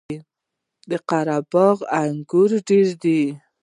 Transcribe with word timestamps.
قره 1.09 1.37
باغ 1.51 1.77
انګور 2.01 2.51
ډیر 2.67 2.87
دي؟ 3.01 3.21